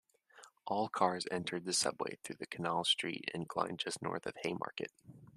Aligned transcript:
All 0.65 0.89
cars 0.89 1.27
entered 1.29 1.63
the 1.65 1.73
subway 1.73 2.17
through 2.23 2.37
the 2.37 2.47
Canal 2.47 2.83
Street 2.85 3.29
Incline 3.35 3.77
just 3.77 4.01
north 4.01 4.25
of 4.25 4.33
Haymarket. 4.41 4.91